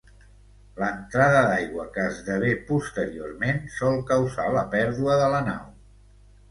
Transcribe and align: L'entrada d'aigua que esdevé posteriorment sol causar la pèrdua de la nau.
L'entrada 0.83 1.43
d'aigua 1.49 1.85
que 1.97 2.07
esdevé 2.13 2.55
posteriorment 2.71 3.63
sol 3.77 4.03
causar 4.15 4.51
la 4.59 4.69
pèrdua 4.77 5.21
de 5.25 5.31
la 5.37 5.49
nau. 5.53 5.75